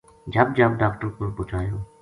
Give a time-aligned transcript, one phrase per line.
[0.33, 1.77] جھب جھب ڈاکٹر کول پوہچایو